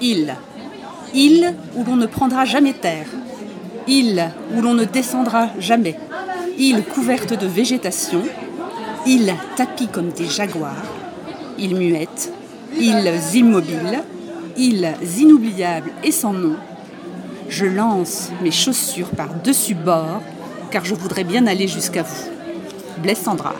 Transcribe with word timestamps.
Île. 0.00 0.36
Île 1.14 1.54
où 1.74 1.84
l'on 1.84 1.96
ne 1.96 2.06
prendra 2.06 2.44
jamais 2.44 2.72
terre. 2.72 3.06
Île 3.86 4.30
où 4.54 4.60
l'on 4.60 4.74
ne 4.74 4.84
descendra 4.84 5.48
jamais. 5.58 5.98
Île 6.58 6.82
couverte 6.84 7.38
de 7.38 7.46
végétation. 7.46 8.22
Île 9.06 9.34
tapis 9.56 9.88
comme 9.88 10.10
des 10.10 10.26
jaguars. 10.26 10.84
Île 11.58 11.76
muette. 11.76 12.32
Îles 12.78 13.12
immobiles. 13.34 14.02
Îles 14.56 14.94
inoubliables 15.18 15.92
et 16.04 16.12
sans 16.12 16.32
nom. 16.32 16.56
Je 17.48 17.66
lance 17.66 18.30
mes 18.42 18.50
chaussures 18.50 19.10
par-dessus 19.10 19.74
bord 19.74 20.22
car 20.70 20.84
je 20.84 20.94
voudrais 20.94 21.24
bien 21.24 21.46
aller 21.46 21.68
jusqu'à 21.68 22.02
vous. 22.02 22.24
Blessandra. 23.02 23.54